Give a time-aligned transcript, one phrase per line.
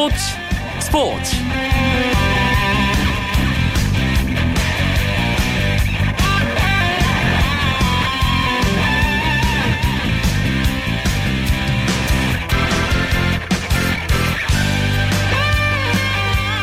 [0.00, 0.16] 스포츠
[0.80, 1.36] 스포츠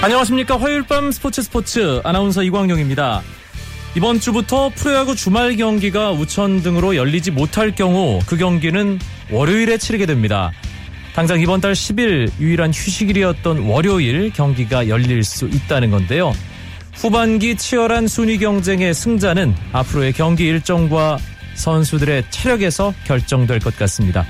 [0.02, 3.22] 안녕하십니까 화요일 밤 스포츠 스포츠 아나운서 이광용입니다.
[3.96, 8.98] 이번 주부터 프로야구 주말 경기가 우천 등으로 열리지 못할 경우 그 경기는
[9.30, 10.54] 월요일에 치르게 됩니다.
[11.18, 16.32] 당장 이번 달 10일 유일한 휴식일이었던 월요일 경기가 열릴 수 있다는 건데요.
[16.94, 21.18] 후반기 치열한 순위 경쟁의 승자는 앞으로의 경기 일정과
[21.56, 24.28] 선수들의 체력에서 결정될 것 같습니다.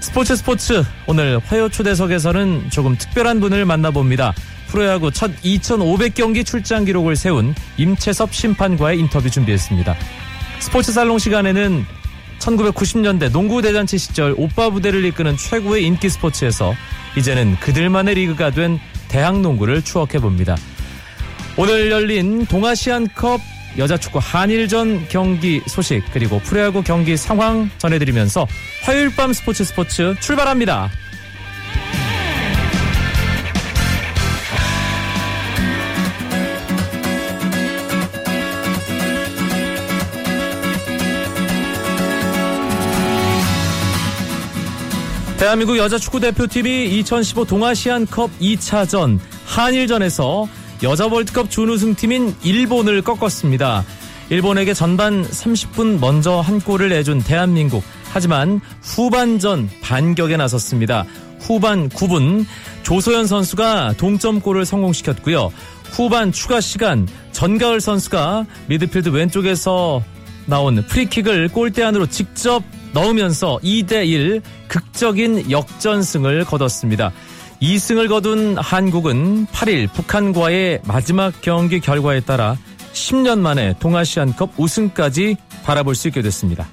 [0.00, 4.34] 스포츠 스포츠 오늘 화요 초대석에서는 조금 특별한 분을 만나봅니다.
[4.68, 9.96] 프로야구 첫 2,500경기 출장 기록을 세운 임채섭 심판과의 인터뷰 준비했습니다.
[10.58, 11.86] 스포츠 살롱 시간에는
[12.40, 16.74] 1990년대 농구 대잔치 시절 오빠 부대를 이끄는 최고의 인기 스포츠에서
[17.16, 20.56] 이제는 그들만의 리그가 된 대학 농구를 추억해 봅니다.
[21.56, 23.40] 오늘 열린 동아시안컵
[23.78, 28.46] 여자 축구 한일전 경기 소식 그리고 프로야구 경기 상황 전해드리면서
[28.82, 30.90] 화요일 밤 스포츠 스포츠 출발합니다.
[45.40, 50.46] 대한민국 여자 축구 대표팀이 2015 동아시안컵 2차전 한일전에서
[50.82, 53.82] 여자 월드컵 준우승팀인 일본을 꺾었습니다.
[54.28, 57.82] 일본에게 전반 30분 먼저 한 골을 내준 대한민국.
[58.12, 61.06] 하지만 후반전 반격에 나섰습니다.
[61.38, 62.44] 후반 9분
[62.82, 65.50] 조소연 선수가 동점골을 성공시켰고요.
[65.84, 70.04] 후반 추가 시간 전가을 선수가 미드필드 왼쪽에서
[70.44, 77.12] 나온 프리킥을 골대 안으로 직접 넣으면서 2대1 극적인 역전승을 거뒀습니다.
[77.62, 82.56] 2승을 거둔 한국은 8일 북한과의 마지막 경기 결과에 따라
[82.92, 86.66] 10년 만에 동아시안컵 우승까지 바라볼 수 있게 됐습니다.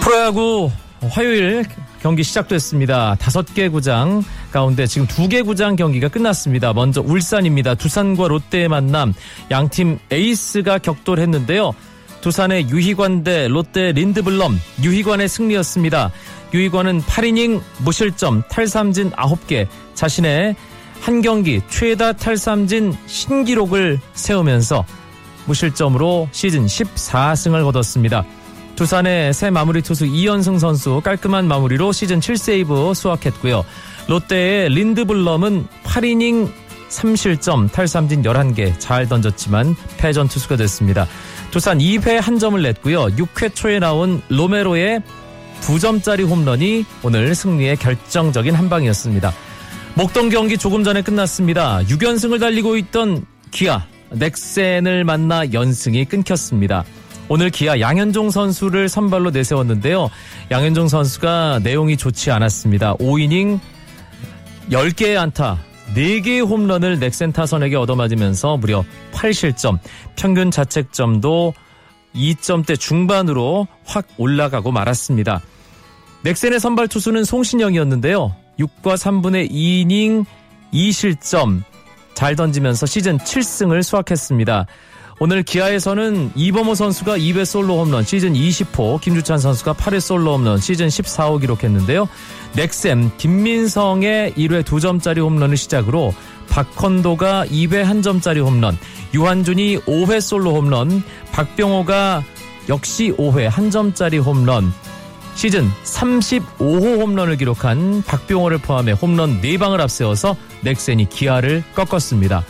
[0.00, 0.70] 프로야구
[1.10, 1.64] 화요일
[2.00, 3.16] 경기 시작됐습니다.
[3.16, 4.22] 다섯 개 구장
[4.52, 6.72] 가운데 지금 두 개 구장 경기가 끝났습니다.
[6.72, 7.74] 먼저 울산입니다.
[7.74, 9.12] 두산과 롯데의 만남.
[9.50, 11.72] 양팀 에이스가 격돌했는데요.
[12.20, 14.58] 두산의 유희관 대 롯데 린드블럼.
[14.82, 16.10] 유희관의 승리였습니다.
[16.54, 20.56] 유희관은 8이닝 무실점 탈삼진 9개 자신의
[21.00, 24.84] 한 경기 최다 탈삼진 신기록을 세우면서
[25.46, 28.24] 무실점으로 시즌 14승을 거뒀습니다.
[28.78, 33.64] 두산의 새 마무리 투수 이현승 선수 깔끔한 마무리로 시즌 7세이브 수확했고요.
[34.06, 36.48] 롯데의 린드블럼은 8이닝
[36.88, 41.08] 3실점 탈삼진 11개 잘 던졌지만 패전 투수가 됐습니다.
[41.50, 43.06] 두산 2회 한 점을 냈고요.
[43.06, 45.02] 6회 초에 나온 로메로의
[45.60, 49.32] 2점짜리 홈런이 오늘 승리의 결정적인 한 방이었습니다.
[49.94, 51.80] 목동 경기 조금 전에 끝났습니다.
[51.80, 56.84] 6연승을 달리고 있던 기아 넥센을 만나 연승이 끊겼습니다.
[57.28, 60.10] 오늘 기아 양현종 선수를 선발로 내세웠는데요.
[60.50, 62.94] 양현종 선수가 내용이 좋지 않았습니다.
[62.96, 63.60] 5이닝
[64.70, 65.58] 10개의 안타,
[65.94, 69.78] 4개의 홈런을 넥센 타선에게 얻어맞으면서 무려 8실점,
[70.16, 71.54] 평균 자책점도
[72.14, 75.40] 2점대 중반으로 확 올라가고 말았습니다.
[76.22, 78.34] 넥센의 선발 투수는 송신영이었는데요.
[78.58, 80.24] 6과 3분의 2이닝
[80.72, 81.62] 2실점
[82.14, 84.66] 잘 던지면서 시즌 7승을 수확했습니다.
[85.20, 90.86] 오늘 기아에서는 이범호 선수가 2회 솔로 홈런 시즌 20호, 김주찬 선수가 8회 솔로 홈런 시즌
[90.86, 92.08] 14호 기록했는데요.
[92.54, 96.14] 넥센 김민성의 1회 2점짜리 홈런을 시작으로
[96.50, 98.78] 박헌도가 2회 1점짜리 홈런,
[99.12, 101.02] 유한준이 5회 솔로 홈런,
[101.32, 102.22] 박병호가
[102.68, 104.72] 역시 5회 1점짜리 홈런,
[105.34, 112.44] 시즌 35호 홈런을 기록한 박병호를 포함해 홈런 4방을 앞세워서 넥센이 기아를 꺾었습니다.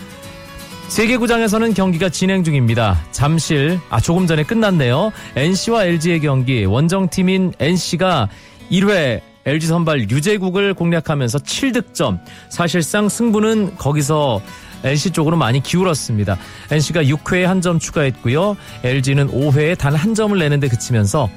[0.88, 2.98] 세 개 구장에서는 경기가 진행 중입니다.
[3.12, 5.12] 잠실, 아, 조금 전에 끝났네요.
[5.36, 8.28] NC와 LG의 경기, 원정팀인 NC가
[8.70, 12.20] 1회 LG 선발 유재국을 공략하면서 7득점.
[12.50, 14.42] 사실상 승부는 거기서
[14.84, 16.38] NC 쪽으로 많이 기울었습니다.
[16.70, 18.56] NC가 6회에 한 점 추가했고요.
[18.84, 21.28] LG는 5회에 단 한 점을 내는데 그치면서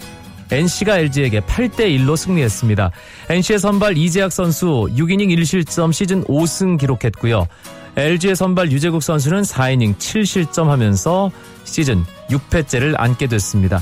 [0.52, 2.92] NC가 LG에게 8대 1로 승리했습니다.
[3.30, 7.48] NC의 선발 이재학 선수 6이닝 1실점 시즌 5승 기록했고요.
[7.96, 11.32] LG의 선발 유재국 선수는 4이닝 7실점 하면서
[11.64, 13.82] 시즌 6회째를 안게 됐습니다.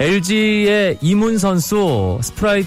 [0.00, 2.64] LG의 이문 선수 스프라이,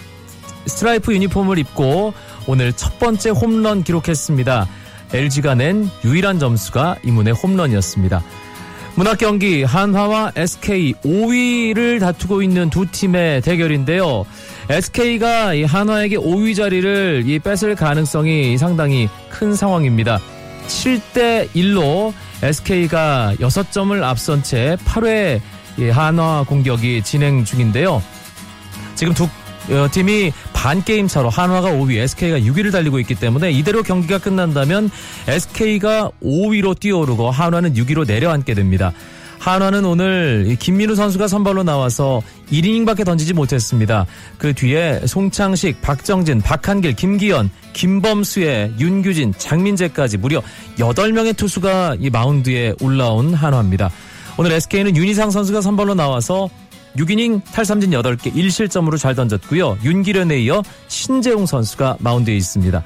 [0.65, 2.13] 스트라이프 유니폼을 입고
[2.47, 4.67] 오늘 첫 번째 홈런 기록했습니다.
[5.13, 8.23] LG가 낸 유일한 점수가 이문의 홈런이었습니다.
[8.95, 14.25] 문학 경기 한화와 SK 5위를 다투고 있는 두 팀의 대결인데요.
[14.69, 20.19] SK가 이 한화에게 5위 자리를 이 뺏을 가능성이 상당히 큰 상황입니다.
[20.67, 25.41] 7대 1로 SK가 6점을 앞선 채 8회
[25.91, 28.01] 한화 공격이 진행 중인데요.
[28.95, 29.27] 지금 두
[29.69, 34.89] 어, 팀이 반 게임 차로 한화가 5위, SK가 6위를 달리고 있기 때문에 이대로 경기가 끝난다면
[35.27, 38.93] SK가 5위로 뛰어오르고 한화는 6위로 내려앉게 됩니다.
[39.39, 44.05] 한화는 오늘 김민우 선수가 선발로 나와서 1이닝밖에 던지지 못했습니다.
[44.37, 50.41] 그 뒤에 송창식, 박정진, 박한길, 김기현, 김범수의 윤규진, 장민재까지 무려
[50.77, 53.89] 8명의 투수가 이 마운드에 올라온 한화입니다.
[54.37, 56.49] 오늘 SK는 윤희상 선수가 선발로 나와서
[56.97, 59.77] 6이닝 탈삼진 8개 1실점으로 잘 던졌고요.
[59.83, 62.83] 윤기련에 이어 신재용 선수가 마운드에 있습니다.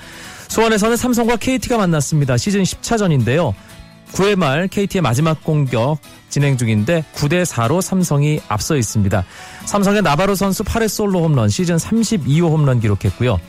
[0.50, 2.36] 수원에서는 삼성과 KT가 만났습니다.
[2.36, 3.54] 시즌 10차전인데요.
[4.13, 5.97] 9회 말 KT의 마지막 공격
[6.29, 9.23] 진행 중인데 9대 4로 삼성이 앞서 있습니다.
[9.65, 13.39] 삼성의 나바로 선수 8회 솔로 홈런 시즌 32호 홈런 기록했고요.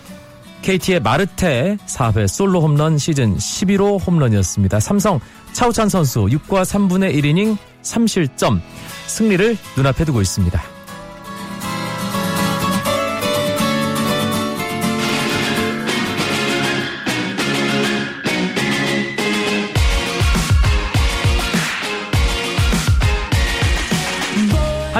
[0.63, 4.81] KT의 마르테 4회 솔로 홈런 시즌 11호 홈런이었습니다.
[4.81, 5.21] 삼성
[5.53, 8.61] 차우찬 선수 6과 3분의 1이닝 3실점
[9.07, 10.72] 승리를 눈앞에 두고 있습니다.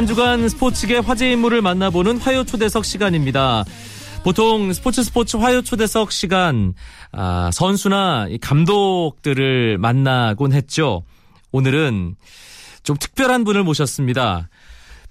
[0.03, 3.65] 한 주간 스포츠계 화제 인물을 만나보는 화요 초대석 시간입니다.
[4.25, 6.75] 보통 스포츠 스포츠 화요 초대석 시간
[7.13, 11.05] 아, 선수나 감독들을 만나곤 했죠.
[11.53, 12.17] 오늘은
[12.83, 14.49] 좀 특별한 분을 모셨습니다.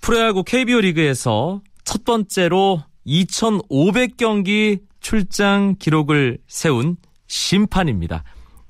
[0.02, 6.98] 프로야구 KBO 리그에서 첫 번째로 2,500경기 출장 기록을 세운
[7.28, 8.26] 심판입니다.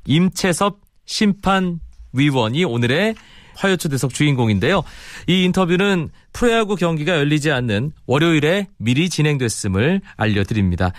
[0.05, 1.79] 임채섭 심판
[2.13, 3.15] 위원이 오늘의
[3.61, 4.83] 화요초대석 주인공인데요.
[5.27, 10.91] 이 인터뷰는 프로야구 경기가 열리지 않는 월요일에 미리 진행됐음을 알려드립니다.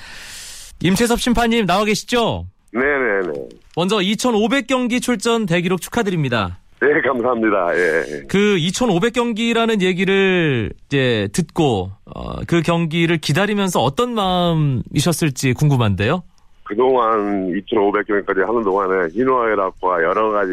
[0.82, 2.46] 임채섭 심판님 나와 계시죠?
[2.72, 3.48] 네네네.
[3.76, 6.58] 먼저 2,500경기 출전 대기록 축하드립니다.
[6.80, 7.76] 네, 감사합니다.
[7.76, 8.22] 예.
[8.28, 16.24] 그 2,500경기라는 얘기를 이제 듣고 어, 그 경기를 기다리면서 어떤 마음이셨을지 궁금한데요.
[16.64, 20.52] 그동안 2,500경기까지 하는 동안에 희노애락과 여러 가지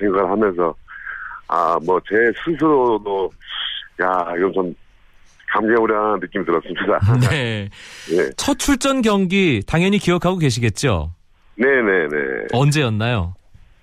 [0.00, 0.74] 생각을 하면서
[1.48, 2.14] 아, 뭐 제
[2.44, 3.30] 스스로도
[4.02, 4.74] 야, 이건 좀
[5.50, 6.98] 감개무량한 느낌이 들었습니다.
[7.30, 7.68] 네.
[8.10, 8.30] 네.
[8.36, 11.12] 첫 출전 경기 당연히 기억하고 계시겠죠?
[11.56, 12.46] 네네네.
[12.52, 13.34] 언제였나요?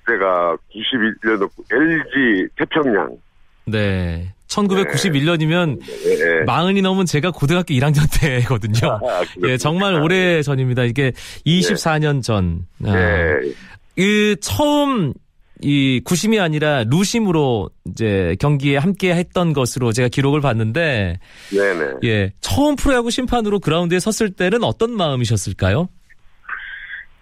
[0.07, 3.17] 제가 91년도 LG 태평양.
[3.65, 4.31] 네.
[4.47, 6.43] 1991년이면 네.
[6.45, 8.93] 마흔이 넘은 제가 고등학교 1학년 때거든요.
[9.03, 10.83] 아, 예, 정말 오래 전입니다.
[10.83, 11.11] 이게
[11.45, 12.67] 24년 전.
[12.85, 13.51] 아, 네.
[13.97, 15.13] 그 처음
[15.61, 21.19] 이 구심이 아니라 루심으로 이제 경기에 함께 했던 것으로 제가 기록을 봤는데
[21.51, 21.93] 네네.
[22.03, 25.87] 예, 처음 프로야구 심판으로 그라운드에 섰을 때는 어떤 마음이셨을까요?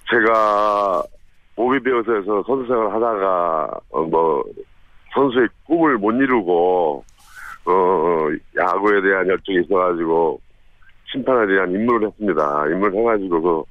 [0.09, 1.03] 제가
[1.55, 4.43] 오비베어스에서 선수 생활 하다가 어, 뭐
[5.13, 7.03] 선수의 꿈을 못 이루고
[7.65, 8.27] 어
[8.57, 10.39] 야구에 대한 열정이 있어가지고
[11.11, 12.65] 심판에 대한 임무를 했습니다.
[12.71, 13.63] 임무를 해가지고 그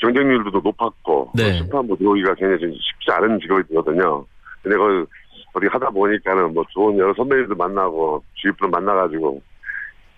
[0.00, 1.44] 경쟁률도 높았고 네.
[1.44, 4.24] 그 심판부 들어오기가 굉장히 좀 쉽지 않은 직업이거든요.
[4.62, 5.06] 근데 그
[5.52, 9.40] 어디 하다 보니까는 뭐 좋은 여러 선배님들 만나고 주위분들 만나가지고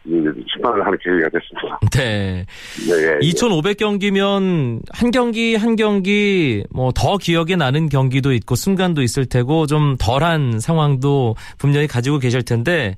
[0.04, 0.10] 이
[0.52, 1.78] 심판을 하는 계기가 됐습니다.
[1.92, 2.44] 네.
[2.88, 3.18] 네, 예, 예.
[3.20, 9.96] 2,500경기면 한 경기 한 경기 뭐 더 기억에 나는 경기도 있고 순간도 있을 테고 좀
[9.98, 12.96] 덜한 상황도 분명히 가지고 계실 텐데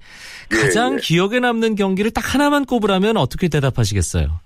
[0.52, 0.99] 예, 가장 예.
[0.99, 4.40] 기억에 남는 경기를 딱 하나만 꼽으라면 어떻게 대답하시겠어요?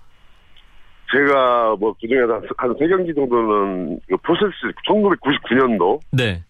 [1.10, 6.42] 제가 뭐 그중에서 한세 경기 정도는 그 프로세스 1999년도 네.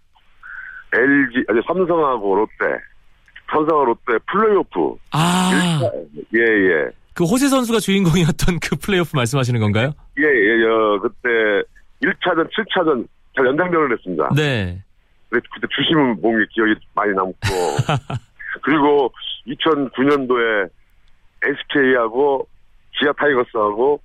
[0.93, 2.79] LG 아니 삼성하고 롯데
[3.51, 5.81] 삼성하고 롯데 플레이오프 아,
[6.35, 9.93] 예예 그 호세 선수가 주인공이었던 그 플레이오프 말씀하시는 건가요?
[10.19, 11.29] 예예 어, 그때
[12.03, 14.31] 1차전 7차전 잘 연장전을 했습니다.
[14.35, 14.83] 네.
[15.29, 17.35] 근데 그때 주심은 몹시 기억이 많이 남고
[18.63, 19.13] 그리고
[19.47, 20.69] 2009년도에
[21.45, 22.49] SK하고
[22.99, 24.01] 기아 타이거스하고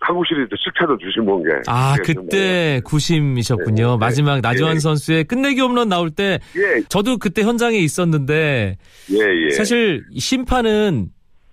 [0.00, 1.50] 한국 시리즈 7차전 주심 본 게.
[1.66, 3.86] 아, 그때 구심이셨군요.
[3.86, 3.96] 네, 네.
[3.98, 4.80] 마지막 나주환 네.
[4.80, 8.76] 선수의 끝내기 홈런 나올 때 예, 저도 그때 현장에 있었는데
[9.10, 9.50] 예, 예.
[9.50, 11.08] 사실 이 심판은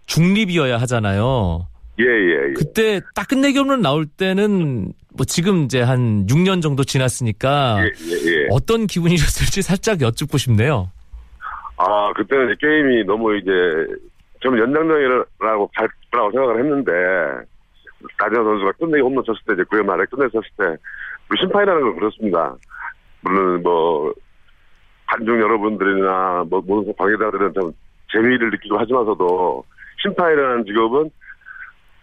[0.05, 1.67] 중립이어야 하잖아요.
[1.99, 2.53] 예, 예, 예.
[2.53, 8.31] 그때 딱 끝내기 홈런 나올 때는 뭐 지금 이제 한 6년 정도 지났으니까 예, 예,
[8.31, 8.47] 예.
[8.51, 10.91] 어떤 기분이셨을지 살짝 여쭙고 싶네요.
[11.77, 13.51] 아, 그때는 이제 게임이 너무 이제,
[14.41, 16.91] 저는 연장전이라고 갈 거라고 생각을 했는데,
[18.19, 20.63] 나지현 선수가 끝내기 홈런 쳤을 때, 이제 9회 말에 끝내쳤을 때,
[21.29, 22.55] 우리 심판이라는 건 그렇습니다.
[23.21, 24.13] 물론 뭐,
[25.07, 27.71] 관중 여러분들이나 뭐 모든 관계자들은 좀
[28.11, 29.63] 재미를 느끼고 하지만서도
[30.01, 31.09] 심판이라는 직업은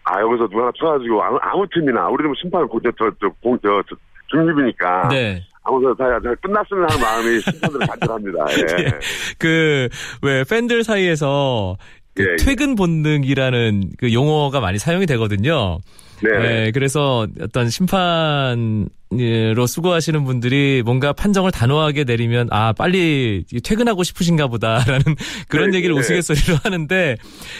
[0.05, 2.67] 아 여기서 누가 하나 쳐가지고 아무, 아무 팀이나 우리는 뭐 심판을
[2.99, 3.83] 저저공저
[4.29, 5.43] 중립이니까 네.
[5.65, 8.47] 아무튼 다 끝났으면 하는 마음이 심판들을 간절합니다.
[8.59, 8.99] 예.
[9.39, 11.77] 그왜 팬들 사이에서
[12.15, 12.37] 그 예, 예.
[12.45, 15.81] 퇴근 본능이라는 그 용어가 많이 사용이 되거든요.
[16.23, 16.39] 네.
[16.39, 25.01] 네, 그래서 어떤 심판으로 수고하시는 분들이 뭔가 판정을 단호하게 내리면 아 빨리 퇴근하고 싶으신가 보다라는
[25.49, 26.01] 그런 네, 얘기를 네.
[26.01, 27.17] 우스갯소리로 하는데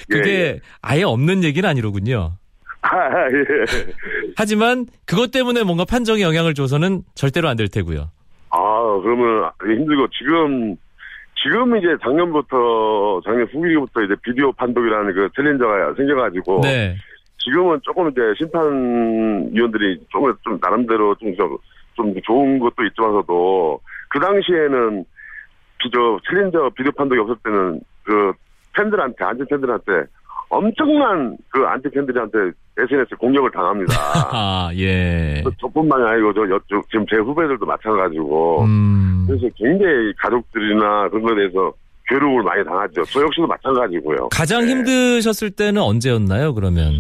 [0.09, 0.61] 그게 예, 예.
[0.81, 2.35] 아예 없는 얘기는 아니로군요.
[2.83, 2.89] 아,
[3.33, 3.83] 예.
[4.37, 8.11] 하지만 그것 때문에 뭔가 판정에 영향을 줘서는 절대로 안 될 테고요.
[8.51, 8.59] 아,
[9.03, 10.77] 그러면 힘들고 지금
[11.43, 16.97] 지금 이제 작년부터 작년 후기부터 이제 비디오 판독이라는 그 챌린저가 생겨가지고 네.
[17.39, 21.59] 지금은 조금 이제 심판위원들이 조금 좀 나름대로 좀, 좀,
[21.95, 25.05] 좀 좋은 것도 있지만서도 그 당시에는
[25.79, 28.33] 비저 challenger 비디오 판독이 없을 때는 그
[28.77, 30.05] 팬들한테 안티 팬들한테
[30.53, 32.37] 엄청난 그 안티 팬들한테
[32.77, 33.95] SNS 공격을 당합니다.
[34.33, 35.43] 아, 예.
[35.59, 39.25] 저뿐만이 아니고 저 여쪽 지금 제 후배들도 마찬가지고 음.
[39.27, 41.73] 그래서 굉장히 가족들이나 그런 거에 대해서
[42.07, 43.03] 괴로움을 많이 당하죠.
[43.07, 44.29] 저 역시도 마찬가지고요.
[44.31, 44.73] 가장 네.
[44.73, 46.93] 힘드셨을 때는 언제였나요, 그러면?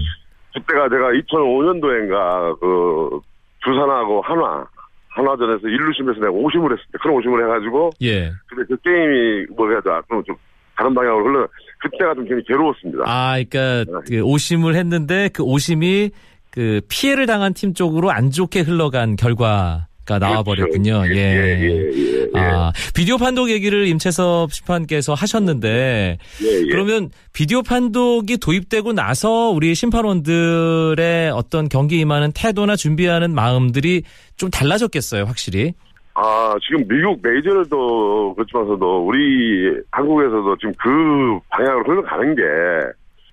[0.55, 3.21] 그때가 제가 2005년도인가 그
[3.65, 4.65] 두산하고 한화
[5.09, 8.31] 한화전에서 1루심에서 내가 오심을 했을 때 그런 오심을 해가지고 예.
[8.47, 9.91] 근데 그 게임이 뭐 해야 돼?
[10.09, 10.37] 좀, 좀
[10.75, 11.49] 다른 방향으로 흘러
[11.83, 13.05] 그때가 좀 굉장히 괴로웠습니다.
[13.07, 14.17] 아, 그러니까 네.
[14.17, 16.11] 그 오심을 했는데 그 오심이
[16.51, 21.03] 그 피해를 당한 팀 쪽으로 안 좋게 흘러간 결과 가 나와 버렸군요.
[21.03, 21.15] 그렇죠.
[21.15, 21.21] 예.
[21.21, 22.39] 예, 예, 예, 예.
[22.39, 26.67] 아, 비디오 판독 얘기를 임채섭 심판께서 하셨는데 예, 예.
[26.67, 34.03] 그러면 비디오 판독이 도입되고 나서 우리 심판원들의 어떤 경기 임하는 태도나 준비하는 마음들이
[34.37, 35.73] 좀 달라졌겠어요, 확실히.
[36.15, 42.43] 아, 지금 미국 메이저들도 그렇지만서도 우리 한국에서도 지금 그 방향으로 흘러가는 게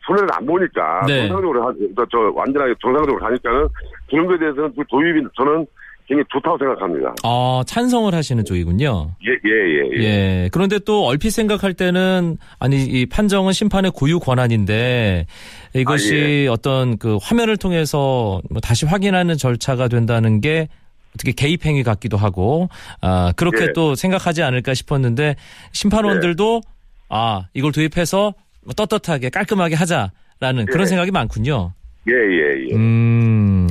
[0.06, 1.28] 손해를 안 보니까 네.
[1.28, 3.68] 정상적으로 하, 저, 저 완전하게 정상적으로 가니까는
[4.10, 5.66] 그런 거에 대해서는 그 도입이 저는
[6.08, 7.14] 굉장히 좋다고 생각합니다.
[7.24, 9.12] 어, 찬성을 하시는 쪽이군요.
[9.24, 9.90] 예, 예, 예.
[9.92, 10.04] 예.
[10.04, 10.50] 예.
[10.52, 15.28] 그런데 또 얼핏 생각할 때는 아니 이 판정은 심판의 고유 권한인데
[15.76, 20.68] 이것이 아, 어떤 그 화면을 통해서 뭐 다시 확인하는 절차가 된다는 게
[21.16, 22.70] 어떻게 개입 행위 같기도 하고
[23.02, 23.74] 아 그렇게 예.
[23.74, 25.36] 또 생각하지 않을까 싶었는데
[25.72, 26.62] 심판원들도
[27.10, 28.34] 아 이걸 도입해서
[28.66, 30.86] 뭐 떳떳하게 깔끔하게 하자라는 그런 예.
[30.86, 31.74] 생각이 많군요.
[32.08, 32.76] 예, 예, 예.
[32.76, 32.80] 음,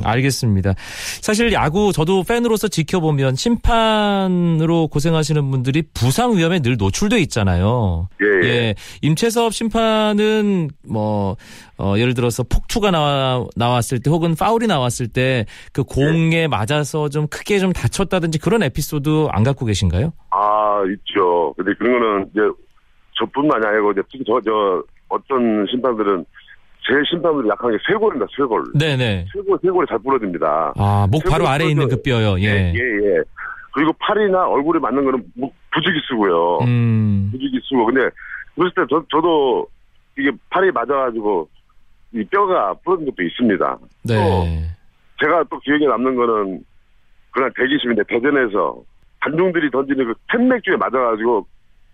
[0.09, 0.73] 알겠습니다.
[1.21, 8.09] 사실 야구 저도 팬으로서 지켜보면 심판으로 고생하시는 분들이 부상 위험에 늘 노출돼 있잖아요.
[8.21, 8.75] 예, 예.
[9.01, 11.37] 임채섭 심판은 뭐
[11.77, 17.27] 어, 예를 들어서 폭투가 나와 나왔을 때 혹은 파울이 나왔을 때 그 공에 맞아서 좀
[17.27, 20.11] 크게 좀 다쳤다든지 그런 에피소드 안 갖고 계신가요?
[20.31, 21.53] 아, 있죠.
[21.57, 22.41] 근데 그런 거는 이제
[23.19, 26.25] 저뿐만이 아니고 이제 특히 저, 저, 어떤 심판들은
[26.89, 28.63] 제일 심판들이 약한 게 쇄골입니다, 쇄골.
[28.73, 29.27] 네네.
[29.33, 30.73] 쇄골, 쇄골이 잘 부러집니다.
[30.75, 31.87] 아, 목 바로 쇄골 아래 에 있는.
[31.87, 32.39] 그 뼈요.
[32.39, 32.73] 예.
[32.73, 33.21] 예, 예.
[33.73, 36.59] 그리고 팔이나 얼굴에 맞는 거는 무- 부지기 쓰고요.
[36.63, 37.29] 음.
[37.31, 37.85] 부지기 쓰고.
[37.85, 38.09] 근데,
[38.55, 39.67] 그랬을 때 저, 저도
[40.17, 41.47] 이게 팔이 맞아가지고
[42.13, 43.77] 이 뼈가 부러진 것도 있습니다.
[44.05, 44.65] 네.
[45.21, 46.59] 제가 또 기억에 남는 거는
[47.31, 48.81] 그날 대기심인데 대전에서
[49.21, 51.45] 관중들이 던지는 그 캔맥주에 맞아가지고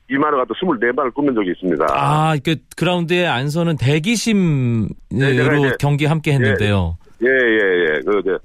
[0.09, 1.85] 이마를 갖다 24발을 꽂는 적이 있습니다.
[1.89, 6.97] 아, 그 그라운드에 안서는 대기심으로 네, 경기 함께 했는데요.
[7.23, 7.99] 예, 예, 예.
[8.05, 8.37] 그, 이제,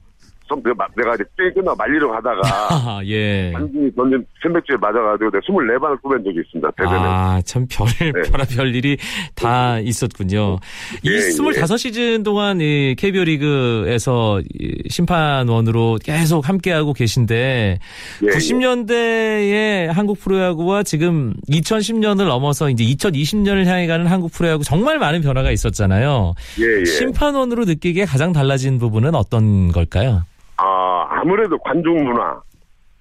[0.50, 2.40] 좀 내가, 내가 이제 끝나고 말리러 가다가
[2.70, 3.52] 아, 예.
[3.54, 6.70] 관중이 던진 캔맥주에 맞아가지고 내가 24발을 꽂은 적이 있습니다.
[6.76, 6.98] 대전에.
[6.98, 8.30] 아, 참 별, 네.
[8.30, 8.96] 별별 일이
[9.36, 10.58] 다 있었군요.
[11.04, 11.18] 이 예, 예.
[11.18, 17.78] 25시즌 동안 이 KBO 리그에서 이 심판원으로 계속 함께하고 계신데
[18.22, 25.22] 예, 90년대의 한국 프로야구와 지금 2010년을 넘어서 이제 2020년을 향해 가는 한국 프로야구 정말 많은
[25.22, 26.34] 변화가 있었잖아요.
[26.58, 26.84] 예, 예.
[26.84, 30.24] 심판원으로 느끼기에 가장 달라진 부분은 어떤 걸까요?
[30.62, 32.40] 아, 아무래도 관중 문화,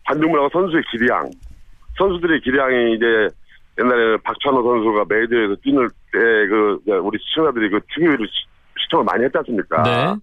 [0.06, 1.30] 관중 문화가 선수의 기량,
[1.98, 3.06] 선수들의 기량이 이제
[3.80, 8.26] 옛날에는 박찬호 선수가 메이저에서 뛰는 때 그 우리 시청자들이 그 TV로
[8.78, 9.84] 시청을 많이 했지 않습니까?
[9.84, 10.16] 네.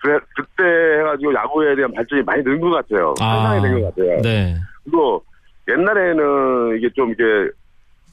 [0.00, 3.14] 그래, 그때 해가지고 야구에 대한 발전이 많이 는 것 같아요.
[3.18, 4.20] 상당히 된것 같아요.
[4.22, 4.54] 네.
[4.84, 5.24] 그리고
[5.68, 7.22] 옛날에는 이게 좀 이게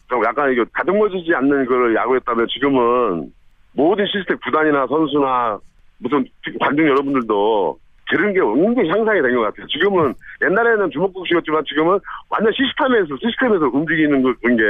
[0.09, 3.31] 좀 약간 이게 다듬어지지 않는 그 야구였다면 지금은
[3.73, 5.59] 모든 시스템 구단이나 선수나
[5.99, 6.25] 무슨
[6.59, 7.77] 관중 여러분들도
[8.11, 9.65] 그런 게 굉장히 향상이 된 것 같아요.
[9.67, 10.13] 지금은
[10.43, 11.97] 옛날에는 주먹국식이었지만 지금은
[12.29, 14.63] 완전 시스템에서 시스템에서 움직이는 그- 게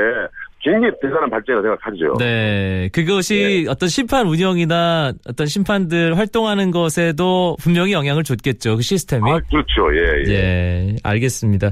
[0.63, 2.17] 굉장히 대단한 발전이라고 생각하죠.
[2.19, 2.87] 네.
[2.93, 8.75] 그것이 어떤 심판 운영이나 어떤 심판들 활동하는 것에도 분명히 영향을 줬겠죠.
[8.75, 9.31] 그 시스템이.
[9.31, 9.89] 아, 그렇죠.
[9.95, 10.33] 예, 예.
[10.33, 11.71] 예, 알겠습니다.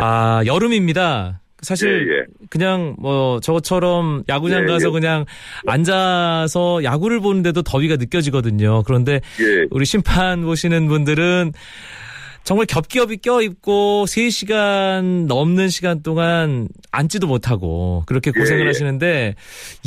[0.00, 1.41] 아, 여름입니다.
[1.62, 2.24] 사실 예, 예.
[2.50, 4.90] 그냥 뭐 저처럼 야구장 예, 가서 예.
[4.90, 5.24] 그냥
[5.66, 8.82] 앉아서 야구를 보는데도 더위가 느껴지거든요.
[8.82, 9.66] 그런데 예.
[9.70, 11.52] 우리 심판 보시는 분들은
[12.44, 18.66] 정말 겹겹이 껴입고 3시간 넘는 시간 동안 앉지도 못하고 그렇게 고생을 예, 예.
[18.66, 19.34] 하시는데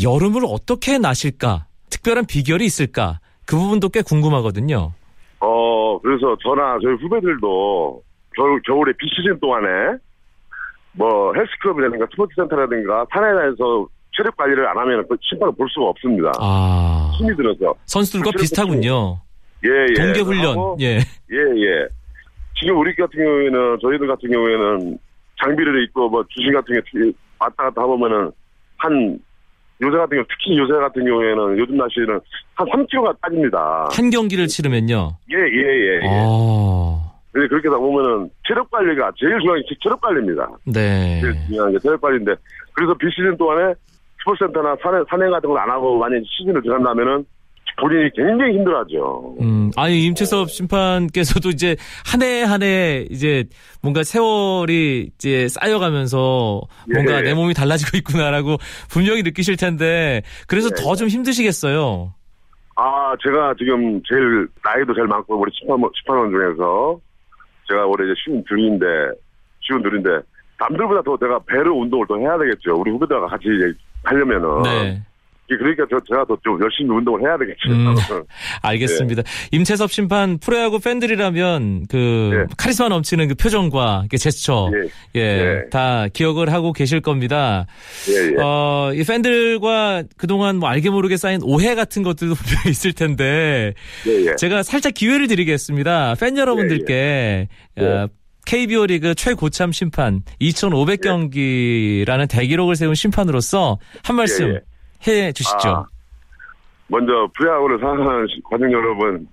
[0.02, 1.66] 여름을 어떻게 나실까?
[1.90, 3.20] 특별한 비결이 있을까?
[3.46, 4.94] 그 부분도 꽤 궁금하거든요.
[5.42, 8.02] 어, 그래서 저나 저희 후배들도
[8.36, 9.98] 겨울, 겨울에 비 시즌 동안에
[10.96, 16.32] 뭐 헬스클럽이라든가 스포츠센터라든가 산에서 체력 관리를 안 하면 그 심판을 볼 수가 없습니다.
[16.40, 17.12] 아.
[17.18, 17.76] 힘이 들어서.
[17.86, 19.20] 선수들과 체력 비슷하군요.
[19.66, 19.94] 예, 예.
[19.94, 20.52] 동계 훈련.
[20.52, 20.98] 하고 예.
[20.98, 21.88] 예, 예.
[22.58, 24.98] 지금 우리 같은 경우에는, 저희들 같은 경우에는
[25.44, 28.32] 장비를 입고 뭐 주신 같은 게 왔다 갔다 하보면은
[28.78, 29.20] 한,
[29.82, 32.20] 요새 같은 경우, 특히 요새 같은 경우에는 요즘 날씨에는
[32.56, 33.90] 한 3kg가 빠집니다.
[33.92, 35.18] 한 경기를 치르면요.
[35.32, 36.00] 예, 예, 예.
[36.04, 36.08] 예.
[36.08, 36.85] 아.
[37.36, 40.48] 근데 그렇게 다 보면은 체력 관리가 제일 중요한 게 체력 관리입니다.
[40.68, 41.20] 네.
[41.20, 42.34] 제일 중요한 게 체력 관리인데
[42.72, 43.74] 그래서 비시즌 동안에
[44.22, 47.26] 스포츠센터나 산행, 산행 같은 걸 안 하고 만약 시즌을 들어간다면은
[47.78, 49.36] 본인이 굉장히 힘들어하죠.
[49.42, 51.76] 음, 아니, 임채섭 심판께서도 이제
[52.10, 53.44] 한 해 한 해 이제
[53.84, 56.62] 뭔가 세월이 이제 쌓여가면서
[56.94, 57.22] 뭔가 예.
[57.22, 58.56] 내 몸이 달라지고 있구나라고
[58.90, 60.82] 분명히 느끼실 텐데 그래서 예.
[60.82, 62.14] 더좀 힘드시겠어요.
[62.78, 66.98] 아, 제가 지금 제일 나이도 제일 많고 우리 심판, 심판원 중에서
[67.68, 68.86] 제가 올해 이제 쉬운 둘인데
[69.62, 70.10] 쉬운 둘인데
[70.60, 72.76] 남들보다 더 내가 배로 운동을 더 해야 되겠죠.
[72.76, 74.62] 우리 후배들과 같이 이제 하려면은.
[74.64, 75.02] 네.
[75.48, 77.70] 그러니까 저, 제가 더 좀 열심히 운동을 해야 되겠죠.
[77.70, 77.96] 음.
[78.62, 79.24] 알겠습니다.
[79.52, 82.46] 임채섭 심판 프로야구 팬들이라면 그 예.
[82.56, 85.20] 카리스마 넘치는 그 표정과 그 제스처 예.
[85.20, 85.70] 예, 예.
[85.72, 87.66] 다 기억을 하고 계실 겁니다.
[88.10, 88.42] 예, 예.
[88.42, 93.74] 어, 이 팬들과 그동안 뭐 알게 모르게 쌓인 오해 같은 것들도 분명히 있을 텐데
[94.08, 94.36] 예, 예.
[94.36, 96.16] 제가 살짝 기회를 드리겠습니다.
[96.20, 97.48] 팬 여러분들께
[97.80, 97.84] 예.
[97.84, 98.08] 어,
[98.46, 104.60] KBO 리그 최고참 심판 2,500경기라는 대기록을 세운 심판으로서 한 말씀 예,
[105.08, 105.70] 해 주시죠.
[105.70, 105.86] 아,
[106.88, 109.28] 먼저 프리야구를 사랑하는 시- 관중 여러분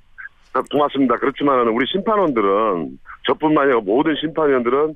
[0.53, 1.17] 다 고맙습니다.
[1.17, 4.95] 그렇지만 우리 심판원들은 저뿐만 아니라 모든 심판위원들은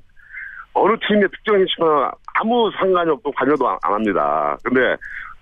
[0.73, 4.57] 어느 팀의 특정 심판 아무 상관이 없고 관여도 안, 안 합니다.
[4.63, 4.95] 근데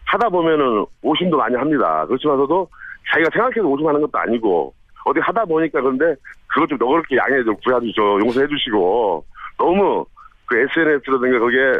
[0.05, 2.05] 하다 보면은 오심도 많이 합니다.
[2.07, 2.69] 그렇지만서도
[3.11, 4.73] 자기가 생각해서 오심하는 것도 아니고
[5.05, 6.15] 어디 하다 보니까 그런데
[6.47, 9.25] 그것 좀 너그럽게 양해 좀 구해주시고 용서해 주시고
[9.57, 10.05] 너무
[10.45, 11.73] 그 SNS라든가 거기에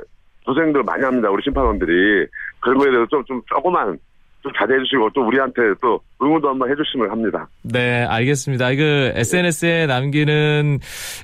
[0.45, 1.29] 고생들 많이 합니다.
[1.29, 2.27] 우리 심판원들이.
[2.65, 3.97] 그런 거에 대해서 좀, 좀 조그만
[4.41, 7.47] 좀 자제해 주시고 또 우리한테 또 응원도 한번 해주시면 합니다.
[7.63, 8.73] 네, 알겠습니다.
[8.75, 10.80] 그 SNS에 남기는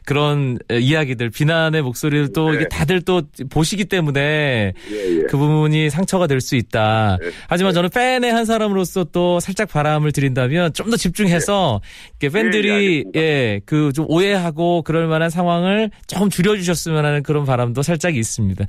[0.05, 2.55] 그런 이야기들, 비난의 목소리를 또 네.
[2.57, 5.21] 이게 다들 또 보시기 때문에 예, 예.
[5.29, 7.17] 그 부분이 상처가 될 수 있다.
[7.21, 7.29] 네.
[7.47, 11.79] 하지만 저는 팬의 한 사람으로서 또 살짝 바람을 드린다면 좀 더 집중해서
[12.23, 13.19] 예, 팬들이 알겠습니다.
[13.19, 18.65] 예, 그 좀 오해하고 그럴 만한 상황을 조금 줄여주셨으면 하는 그런 바람도 살짝 있습니다.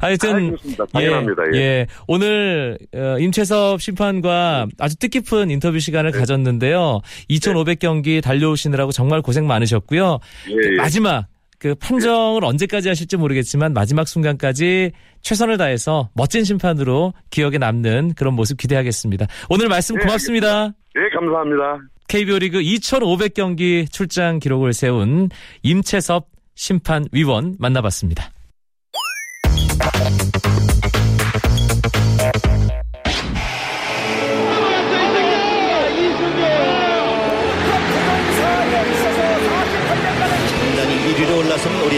[0.00, 0.86] 하여튼 알겠습니다.
[0.92, 1.42] 당연합니다.
[1.54, 1.58] 예.
[1.58, 6.18] 예, 오늘 어, 임채섭 심판과 아주 뜻깊은 인터뷰 시간을 네.
[6.18, 7.00] 가졌는데요.
[7.30, 10.18] 2,500경기 달려오시느라고 정말 고생 많으셨고요.
[10.48, 10.76] 예, 예.
[10.76, 11.26] 마지막
[11.58, 18.58] 그 판정을 언제까지 하실지 모르겠지만 마지막 순간까지 최선을 다해서 멋진 심판으로 기억에 남는 그런 모습
[18.58, 19.26] 기대하겠습니다.
[19.48, 20.66] 오늘 말씀 네, 고맙습니다.
[20.96, 21.80] 예, 감사합니다.
[22.08, 25.28] KBO 리그 2,500경기 출장 기록을 세운
[25.62, 28.30] 임채섭 심판위원 만나봤습니다.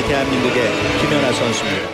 [0.08, 0.62] 대한민국의
[1.02, 1.88] 김연아 선수입니다.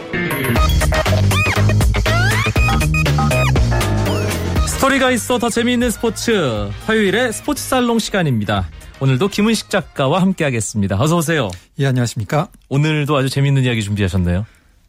[4.68, 8.68] 스토리가 있어 더 재미있는 스포츠 화요일의 스포츠 살롱 시간입니다.
[9.00, 11.00] 오늘도 김은식 작가와 함께하겠습니다.
[11.00, 11.50] 어서 오세요.
[11.80, 12.48] 예, 안녕하십니까.
[12.68, 14.46] 오늘도 아주 재미있는 이야기 준비하셨네요.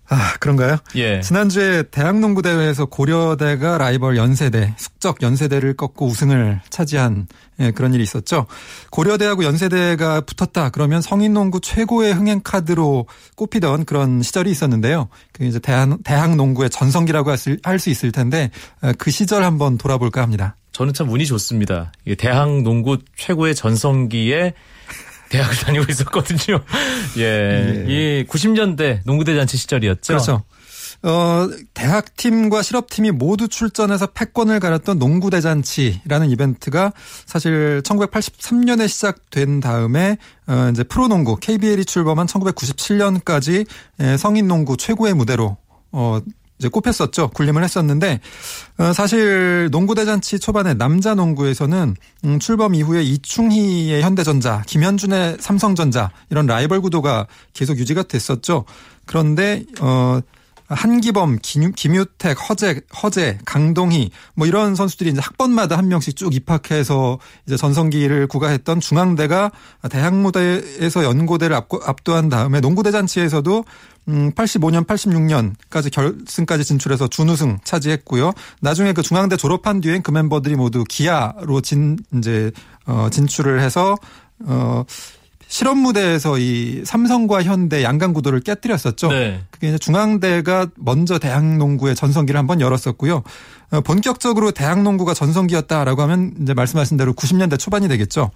[0.07, 0.77] 아, 그런가요?
[0.95, 1.19] 예.
[1.21, 7.27] 지난주에 대학농구대회에서 고려대가 라이벌 연세대, 숙적 연세대를 꺾고 우승을 차지한
[7.59, 8.45] 예, 그런 일이 있었죠.
[8.91, 15.07] 고려대하고 연세대가 붙었다 그러면 성인농구 최고의 흥행 카드로 꼽히던 그런 시절이 있었는데요.
[15.31, 17.31] 그 이제 대학, 대학농구의 전성기라고
[17.63, 20.55] 할수 있을 텐데 어, 그 시절 한번 돌아볼까 합니다.
[20.73, 21.93] 저는 참 운이 좋습니다.
[22.03, 24.53] 이게 대학 농구 최고의 전성기에
[25.29, 26.61] 대학을 다니고 있었거든요.
[27.17, 27.85] 예.
[27.87, 30.13] 이 90년대 농구대잔치 시절이었죠.
[30.13, 30.43] 그렇죠.
[31.03, 36.93] 어, 대학팀과 실업팀이 모두 출전해서 패권을 가렸던 농구대잔치라는 이벤트가
[37.25, 43.67] 사실 1983년에 시작된 다음에 어, 이제 프로농구 KBL이 출범한 1997년까지
[43.99, 45.57] 예, 성인농구 최고의 무대로
[45.91, 46.19] 어,
[46.57, 47.29] 이제 꼽혔었죠.
[47.29, 48.19] 군림을 했었는데
[48.77, 56.45] 어, 사실 농구 대잔치 초반에 남자 농구에서는 음, 출범 이후에 이충희의 현대전자, 김현준의 삼성전자 이런
[56.45, 58.65] 라이벌 구도가 계속 유지가 됐었죠.
[59.05, 60.19] 그런데 어
[60.67, 67.19] 한기범, 김, 김유택, 허재, 허재, 강동희 뭐 이런 선수들이 이제 학번마다 한 명씩 쭉 입학해서
[67.45, 69.51] 이제 전성기를 구가했던 중앙대가
[69.89, 73.63] 대학 무대에서 연고대를 압도한 다음에 농구대 잔치에서도
[74.07, 78.33] 음, 85년, 86년까지 결승까지 진출해서 준우승 차지했고요.
[78.61, 82.51] 나중에 그 중앙대 졸업한 뒤엔 그 멤버들이 모두 기아로 진, 이제,
[82.85, 83.95] 어, 진출을 해서,
[84.45, 84.83] 어,
[85.55, 89.07] 실험 무대에서 이 삼성과 현대 양강 구도를 깨뜨렸었죠.
[89.07, 89.41] 네.
[89.51, 93.23] 그게 이제 중앙대가 먼저 대학 농구의 전성기를 한번 열었었고요.
[93.71, 98.31] 어, 본격적으로 대학 농구가 전성기였다라고 하면 이제 말씀하신 대로 90년대 초반이 되겠죠.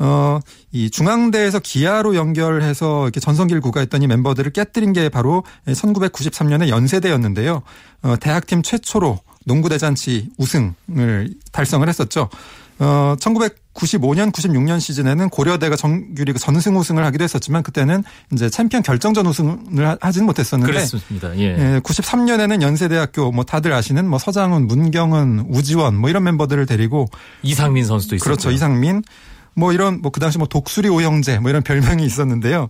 [0.00, 0.40] 어,
[0.72, 7.62] 이 중앙대에서 기아로 연결해서 이렇게 전성기를 구가했던 이 멤버들을 깨뜨린 게 바로 1993년에 연세대였는데요.
[8.02, 12.28] 어, 대학팀 최초로 농구 대잔치 우승을 달성을 했었죠.
[12.80, 19.98] 어, 1995년, 96년 시즌에는 고려대가 정규리그 전승 우승을 하기도 했었지만 그때는 이제 챔피언 결정전 우승을
[20.00, 20.72] 하지는 못했었는데.
[20.72, 21.36] 그렇습니다.
[21.36, 21.74] 예.
[21.76, 27.06] 예 93년에는 연세대학교 뭐 다들 아시는 뭐 서장훈, 문경은, 우지원 뭐 이런 멤버들을 데리고
[27.42, 28.24] 이상민 선수도 있었고.
[28.24, 28.50] 그렇죠.
[28.50, 29.02] 이상민.
[29.54, 32.68] 뭐 이런 뭐 그 당시 뭐 독수리 오형제 뭐 이런 별명이 있었는데요.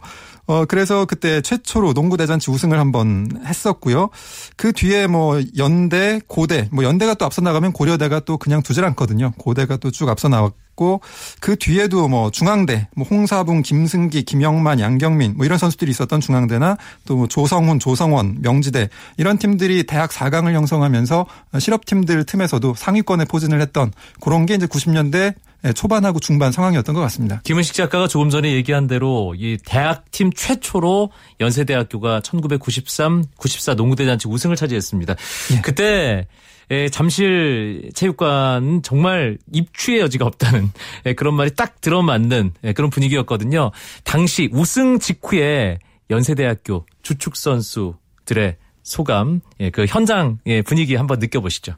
[0.50, 4.10] 어 그래서 그때 최초로 농구 대잔치 우승을 한번 했었고요.
[4.56, 9.30] 그 뒤에 뭐 연대, 고대, 뭐 연대가 또 앞서 나가면 고려대가 또 그냥 두질 않거든요.
[9.38, 11.02] 고대가 또 쭉 앞서 나왔고
[11.40, 17.14] 그 뒤에도 뭐 중앙대, 뭐 홍사붕, 김승기, 김영만, 양경민 뭐 이런 선수들이 있었던 중앙대나 또
[17.16, 21.26] 뭐 조성훈, 조성원, 명지대 이런 팀들이 대학 4강을 형성하면서
[21.60, 25.34] 실업팀들 틈에서도 상위권에 포진을 했던 그런 게 이제 90년대 예,
[25.74, 27.40] 초반하고 중반 상황이었던 것 같습니다.
[27.44, 35.14] 김은식 작가가 조금 전에 얘기한 대로 이 대학팀 최초로 연세대학교가 1993, 94 농구대잔치 우승을 차지했습니다.
[35.52, 35.60] 예.
[35.60, 36.26] 그때
[36.70, 40.70] 예, 잠실 체육관 정말 입추의 여지가 없다는
[41.06, 43.72] 예, 그런 말이 딱 들어맞는 그런 분위기였거든요.
[44.04, 45.78] 당시 우승 직후에
[46.10, 49.40] 연세대학교 주축 선수들의 소감,
[49.72, 51.74] 그 현장 분위기 한번 느껴보시죠.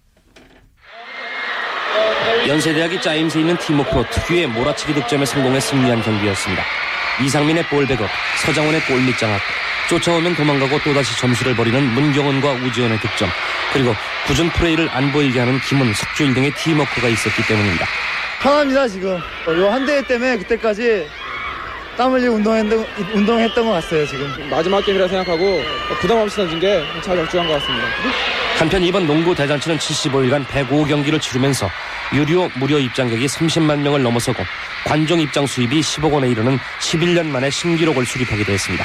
[2.49, 6.65] 연세대학이 짜임새 있는 팀워크로 특유의 몰아치기 득점에 성공해 승리한 경기였습니다.
[7.25, 8.09] 이상민의 볼백업,
[8.45, 9.41] 서장훈의 골밑 장악,
[9.89, 13.29] 쫓아오면 도망가고 또다시 점수를 벌이는 문경원과 우지원의 득점,
[13.73, 13.95] 그리고
[14.27, 17.87] 굳은 플레이를 안 보이게 하는 김은, 석주일 등의 팀워크가 있었기 때문입니다.
[18.41, 19.21] 편합니다 지금.
[19.47, 21.07] 요 한 대회 때문에 그때까지
[21.97, 24.49] 땀 흘리고 운동했던, 운동했던 것 같아요 지금.
[24.51, 25.63] 마지막 게임이라 생각하고
[26.01, 27.87] 부담 없이 던진 게잘 적중한 것 같습니다.
[28.59, 31.69] 한편 이번 농구 대잔치는 75일간 105경기를 치르면서
[32.15, 34.43] 유료 무료 입장객이 30만 명을 넘어서고
[34.87, 38.85] 관중 입장 수입이 10억 원에 이르는 11년 만에 신기록을 수립하기도 했습니다.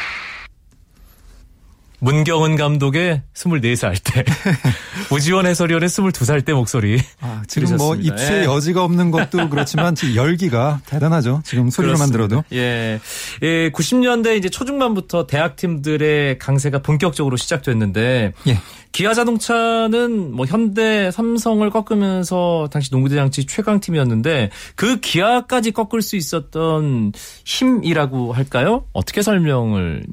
[2.00, 4.24] 문경은 감독의 24살 때,
[5.12, 7.02] 우지원 해설위원의 22살 때 목소리.
[7.20, 7.84] 아, 지금 뭐 들으셨습니다.
[7.84, 8.46] 뭐 입추에 예.
[8.46, 11.42] 여지가 없는 것도 그렇지만 열기가 대단하죠.
[11.44, 12.44] 지금 소리로만 들어도.
[12.54, 13.00] 예.
[13.42, 18.60] 예, 90년대 이제 초중반부터 대학팀들의 강세가 본격적으로 시작됐는데, 예.
[18.98, 27.12] 기아 자동차는 뭐 현대, 삼성을 꺾으면서 당시 농구대장치 최강팀이었는데 그 기아까지 꺾을 수 있었던
[27.46, 28.86] 힘이라고 할까요?
[28.94, 30.04] 어떻게 설명을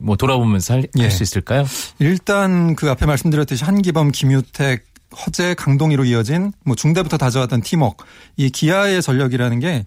[0.00, 1.06] 뭐 돌아보면서 할수 예.
[1.06, 1.64] 있을까요?
[2.00, 8.04] 일단 그 앞에 말씀드렸듯이 한기범, 김유택, 허재, 강동희로 이어진 뭐 중대부터 다져왔던 팀워크.
[8.36, 9.84] 이 기아의 전력이라는 게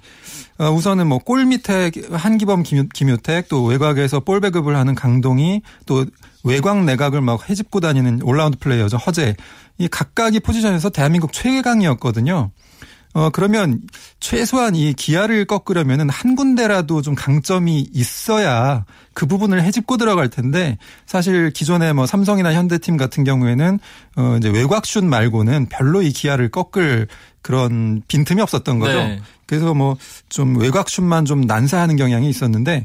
[0.58, 6.06] 어, 우선은 뭐 골 밑에 한기범, 김유택 또 외곽에서 볼 배급을 하는 강동희 또
[6.44, 8.98] 외곽 내곽을 막 헤집고 다니는 올라운드 플레이어죠.
[8.98, 9.36] 허재.
[9.78, 12.52] 이 각각의 포지션에서 대한민국 최강이었거든요.
[13.16, 13.82] 어, 그러면
[14.20, 18.86] 최소한 이 기아를 꺾으려면은 한 군데라도 좀 강점이 있어야
[19.16, 23.80] 그 부분을 헤집고 들어갈 텐데 사실 기존의 뭐 삼성이나 현대팀 같은 경우에는
[24.18, 27.08] 어, 이제 외곽슛 말고는 별로 이 기아를 꺾을
[27.42, 29.00] 그런 빈틈이 없었던 거죠.
[29.00, 29.20] 네.
[29.48, 29.98] 그래서 뭐
[30.36, 32.84] 좀 외곽슛만 좀 난사하는 경향이 있었는데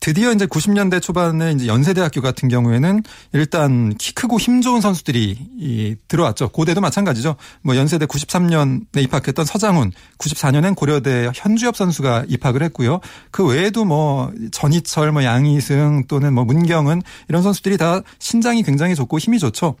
[0.00, 5.96] 드디어 이제 90년대 초반에 이제 연세대학교 같은 경우에는 일단 키 크고 힘 좋은 선수들이 이
[6.08, 6.48] 들어왔죠.
[6.48, 7.36] 고대도 마찬가지죠.
[7.62, 13.00] 뭐 연세대 93년에 입학했던 서장훈, 94년엔 고려대 현주엽 선수가 입학을 했고요.
[13.30, 19.18] 그 외에도 뭐 전희철, 뭐 양희승 또는 뭐 문경은 이런 선수들이 다 신장이 굉장히 좋고
[19.18, 19.76] 힘이 좋죠.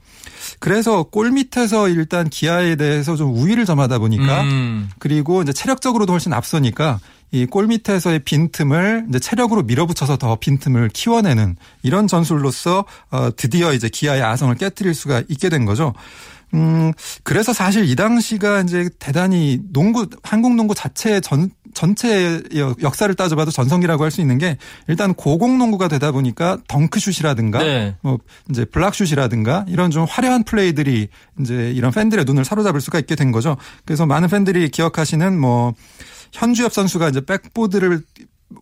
[0.58, 4.88] 그래서 골 밑에서 일단 기아에 대해서 좀 우위를 점하다 보니까 음.
[4.98, 7.00] 그리고 이제 체력적으로도 훨씬 앞서니까
[7.32, 14.22] 이골 밑에서의 빈틈을 이제 체력으로 밀어붙여서 더 빈틈을 키워내는 이런 전술로서 어 드디어 이제 기아의
[14.22, 15.94] 아성을 깨뜨릴 수가 있게 된 거죠.
[16.54, 16.92] 음,
[17.22, 22.42] 그래서 사실 이 당시가 이제 대단히 농구, 한국 농구 자체의 전, 전체
[22.82, 24.58] 역사를 따져봐도 전성기라고 할 수 있는 게
[24.88, 27.96] 일단 고공 농구가 되다 보니까 덩크슛이라든가 네.
[28.02, 28.18] 뭐
[28.50, 31.08] 이제 블락슛이라든가 이런 좀 화려한 플레이들이
[31.40, 33.56] 이제 이런 팬들의 눈을 사로잡을 수가 있게 된 거죠.
[33.86, 35.72] 그래서 많은 팬들이 기억하시는 뭐
[36.32, 38.02] 현주엽 선수가 이제 백보드를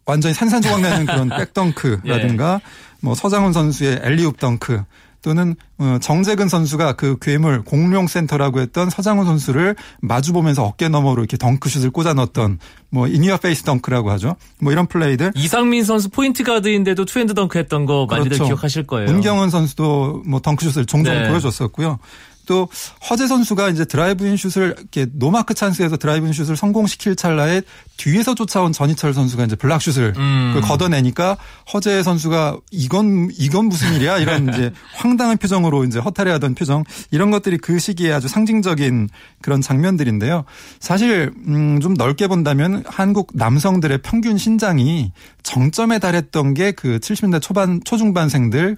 [0.06, 2.68] 완전히 산산조각 내는 그런 back 덩크라든가 예.
[3.00, 4.84] 뭐 서장훈 선수의 alley-oop 덩크
[5.22, 11.22] 또는 어, 정재근 선수가 그 괴물 공룡 센터라고 했던 서장훈 선수를 마주 보면서 어깨 너머로
[11.22, 12.58] 이렇게 덩크슛을 꽂아 넣었던
[12.90, 14.36] 뭐 in your face 덩크라고 하죠.
[14.60, 18.44] 뭐 이런 플레이들 이상민 선수 포인트 가드인데도 two-hand 덩크 했던 거 많이들 그렇죠.
[18.46, 19.10] 기억하실 거예요.
[19.10, 21.28] 문경은 선수도 뭐 덩크슛을 종종 네.
[21.28, 21.98] 보여줬었고요.
[22.46, 22.68] 또
[23.08, 27.62] 허재 선수가 이제 드라이브인 슛을 이렇게 노마크 찬스에서 드라이브인 슛을 성공시킬 찰나에
[27.96, 30.60] 뒤에서 쫓아온 전희철 선수가 이제 블락슛을 음.
[30.64, 31.36] 걷어내니까
[31.72, 37.58] 허재 선수가 이건 이건 무슨 일이야 이런 이제 황당한 표정으로 이제 허탈해하던 표정 이런 것들이
[37.58, 39.08] 그 시기에 아주 상징적인
[39.42, 40.44] 그런 장면들인데요.
[40.80, 47.80] 사실 음, 좀 넓게 본다면 한국 남성들의 평균 신장이 정점에 달했던 게 그 70년대 초반
[47.84, 48.76] 초중반생들 어,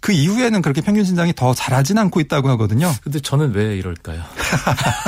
[0.00, 2.92] 그 이후에는 그렇게 평균 신장이 더 자라진 않고 있다고 하거든요.
[3.02, 4.22] 근데 저는 왜 이럴까요?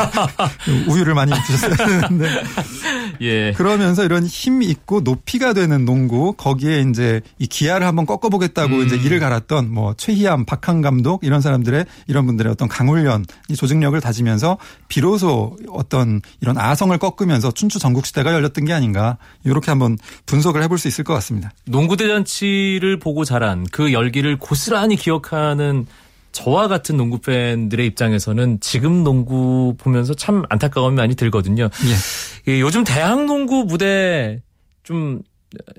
[0.89, 2.29] 우유를 많이 드셨어야 되는데.
[3.21, 3.53] 예.
[3.53, 8.87] 그러면서 이런 힘 있고 높이가 되는 농구 거기에 이제 이 기아를 한번 꺾어보겠다고 음.
[8.87, 13.99] 이제 이를 갈았던 뭐 최희암, 박한 감독 이런 사람들의 이런 분들의 어떤 강훈련 이 조직력을
[14.01, 20.63] 다지면서 비로소 어떤 이런 아성을 꺾으면서 춘추 전국 시대가 열렸던 게 아닌가 이렇게 한번 분석을
[20.63, 21.53] 해볼 수 있을 것 같습니다.
[21.67, 25.87] 농구 대잔치를 보고 자란 그 열기 를 고스란히 기억하는
[26.33, 31.65] 저와 같은 농구 팬들의 입장에서는 지금 농구 보면서 참 안타까움이 많이 들거든요.
[31.65, 32.53] 예.
[32.53, 34.41] 예, 요즘 대학 농구 무대
[34.83, 35.21] 좀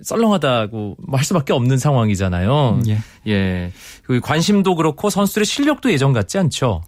[0.03, 2.81] 썰렁하다고 뭐할 수밖에 없는 상황이잖아요.
[2.87, 2.99] 예.
[3.27, 3.71] 예.
[4.03, 6.83] 그 관심도 그렇고 선수들의 실력도 예전 같지 않죠.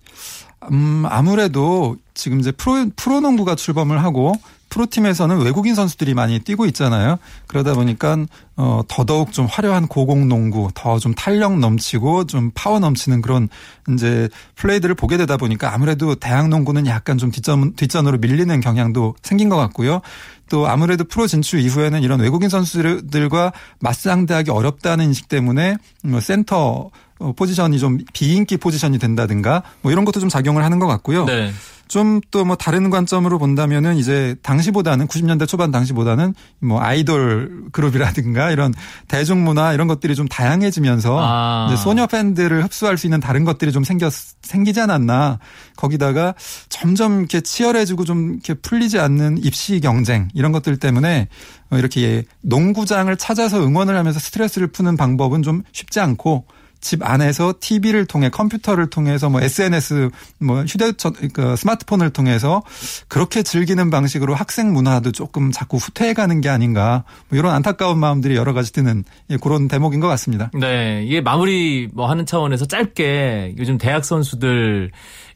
[0.72, 4.34] 음, 아무래도 지금 이제 프로, 프로농구가 출범을 하고
[4.70, 7.18] 프로팀에서는 외국인 선수들이 많이 뛰고 있잖아요.
[7.48, 8.18] 그러다 보니까
[8.56, 13.50] 어 더더욱 좀 화려한 고공 농구, 더 좀 탄력 넘치고 좀 파워 넘치는 그런
[13.90, 19.50] 이제 플레이들을 보게 되다 보니까 아무래도 대학 농구는 약간 좀 뒷전 뒷전으로 밀리는 경향도 생긴
[19.50, 20.02] 것 같고요.
[20.50, 27.34] 또 아무래도 프로 진출 이후에는 이런 외국인 선수들과 맞상대하기 어렵다는 인식 때문에 뭐 센터 어,
[27.36, 31.26] 포지션이 좀 비인기 포지션이 된다든가 뭐 이런 것도 좀 작용을 하는 것 같고요.
[31.26, 31.52] 네.
[31.88, 38.74] 좀 또 뭐 다른 관점으로 본다면은 이제 당시보다는 90년대 초반 당시보다는 뭐 아이돌 그룹이라든가 이런
[39.08, 41.76] 대중문화 이런 것들이 좀 다양해지면서 아.
[41.76, 45.40] 소녀 팬들을 흡수할 수 있는 다른 것들이 좀 생겼 생기지 않았나
[45.76, 46.36] 거기다가
[46.70, 51.28] 점점 이렇게 치열해지고 좀 이렇게 풀리지 않는 입시 경쟁 이런 것들 때문에
[51.70, 56.46] 어, 이렇게 농구장을 찾아서 응원을 하면서 스트레스를 푸는 방법은 좀 쉽지 않고
[56.82, 60.10] 집 안에서 TV를 통해 컴퓨터를 통해서 뭐 SNS
[60.40, 62.64] 뭐 휴대전 그 스마트폰을 통해서
[63.08, 67.04] 그렇게 즐기는 방식으로 학생 문화도 조금 자꾸 후퇴해가는 게 아닌가.
[67.30, 70.52] 뭐 이런 안타까운 마음들이 여러 가지 드는 예, 그런 대목인 것 같습니다.
[70.54, 74.92] 네, 이게 마무리 뭐 하는 차원에서 짧게 요즘 대학 선수들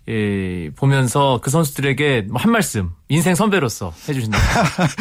[0.10, 4.46] 예, 보면서 그 선수들에게 뭐한 말씀 인생 선배로서 해주신다면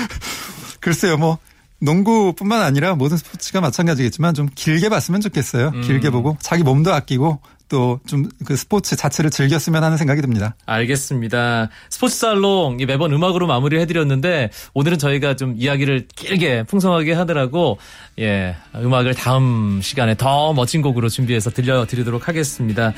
[0.81, 1.39] 글쎄요, 뭐
[1.81, 5.71] 농구뿐만 아니라 모든 스포츠가 마찬가지겠지만 좀 길게 봤으면 좋겠어요.
[5.83, 10.57] 길게 보고 자기 몸도 아끼고 또 좀 그 스포츠 자체를 즐겼으면 하는 생각이 듭니다.
[10.67, 11.69] 알겠습니다.
[11.89, 17.79] 스포츠 살롱 이 매번 음악으로 마무리를 해드렸는데 오늘은 저희가 좀 이야기를 길게 풍성하게 하느라고
[18.19, 22.93] 예 음악을 다음 시간에 더 멋진 곡으로 준비해서 들려드리도록 하겠습니다.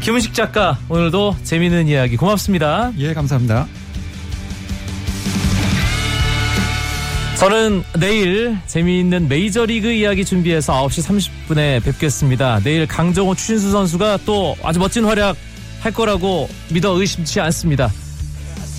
[0.00, 2.92] 김은식 작가 오늘도 재미있는 이야기 고맙습니다.
[2.98, 3.66] 예, 감사합니다.
[7.38, 12.58] 저는 내일 재미있는 메이저리그 이야기 준비해서 9시 30분에 뵙겠습니다.
[12.64, 15.36] 내일 강정호 추신수 선수가 또 아주 멋진 활약
[15.80, 17.92] 할 거라고 믿어 의심치 않습니다.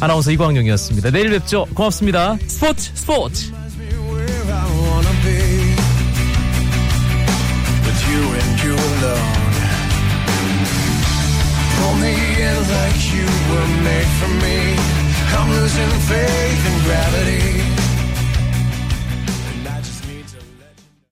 [0.01, 1.09] 아나운서 이광용이었습니다.
[1.11, 1.67] 내일 뵙죠.
[1.73, 2.37] 고맙습니다.
[2.47, 3.51] 스포츠 스포츠.
[12.69, 14.75] like you were made for me.
[15.33, 17.68] I'm losing faith in gravity.